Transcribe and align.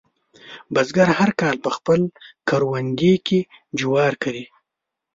بزګر 0.73 1.09
هر 1.19 1.29
کال 1.41 1.55
په 1.65 1.69
خپل 1.77 1.99
کروندې 2.47 3.13
کې 3.27 3.39
جوار 3.79 4.13
کري. 4.23 4.45